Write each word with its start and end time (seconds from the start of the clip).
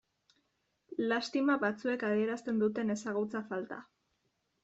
Lastima 1.11 1.57
batzuek 1.65 2.05
adierazten 2.09 2.63
duten 2.63 2.93
ezagutza 2.97 3.45
falta. 3.51 3.81